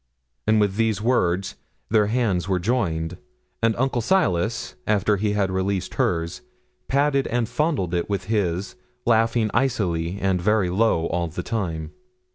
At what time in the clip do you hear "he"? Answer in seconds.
5.17-5.33